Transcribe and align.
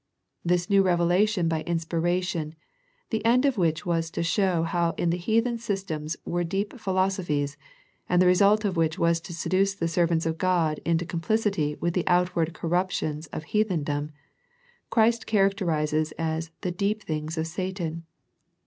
This 0.43 0.67
new 0.67 0.81
revelation 0.81 1.47
by 1.47 1.61
inspiration, 1.61 2.55
the 3.11 3.23
end 3.23 3.45
of 3.45 3.59
which 3.59 3.85
was 3.85 4.09
to 4.09 4.23
show 4.23 4.63
how 4.63 4.95
in 4.97 5.11
the 5.11 5.17
heathen 5.17 5.59
systems 5.59 6.17
were 6.25 6.43
deep 6.43 6.79
philosophies, 6.79 7.55
and 8.09 8.19
the 8.19 8.25
result 8.25 8.65
of 8.65 8.75
which 8.75 8.97
was 8.97 9.21
to 9.21 9.31
seduce 9.31 9.75
the 9.75 9.87
servants 9.87 10.25
of 10.25 10.39
God 10.39 10.79
into 10.85 11.05
com 11.05 11.21
plicity 11.21 11.79
with 11.79 11.93
the 11.93 12.07
outward 12.07 12.53
corruptions 12.55 13.27
of 13.27 13.43
heath 13.43 13.69
endom, 13.69 14.09
Christ 14.89 15.27
characterizes 15.27 16.13
as 16.13 16.49
the" 16.61 16.71
deep 16.81 17.03
things 17.03 17.37
of 17.37 17.45
Satan." 17.45 18.07